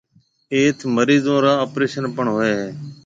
[0.53, 2.67] ايٿ مريضون را آپريشن پڻ ھوئيَ ھيََََ